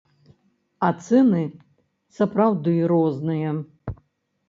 [0.87, 1.43] А цэны
[2.19, 3.51] сапраўды розныя.